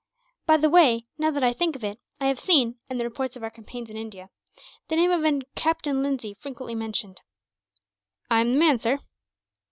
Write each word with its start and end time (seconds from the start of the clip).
"By 0.47 0.57
the 0.57 0.67
way, 0.67 1.05
now 1.19 1.29
that 1.29 1.43
I 1.43 1.53
think 1.53 1.75
of 1.75 1.83
it, 1.83 1.99
I 2.19 2.25
have 2.25 2.39
seen, 2.39 2.79
in 2.89 2.97
the 2.97 3.03
reports 3.03 3.35
of 3.35 3.43
our 3.43 3.51
campaigns 3.51 3.87
in 3.87 3.97
India, 3.97 4.31
the 4.87 4.95
name 4.95 5.11
of 5.11 5.23
a 5.23 5.41
Captain 5.53 6.01
Lindsay 6.01 6.33
frequently 6.33 6.73
mentioned." 6.73 7.21
"I 8.27 8.41
am 8.41 8.53
the 8.53 8.57
man, 8.57 8.79
sir." 8.79 8.97